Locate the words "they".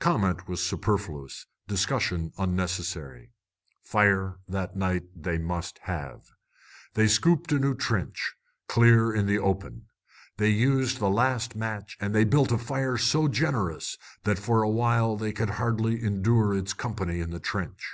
5.14-5.38, 6.94-7.06, 10.38-10.50, 12.12-12.24, 15.16-15.30